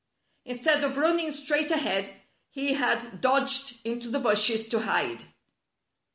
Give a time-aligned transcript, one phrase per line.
[0.45, 2.11] Instead of running straight ahead,
[2.49, 5.23] he had dodged into the bushes to hide.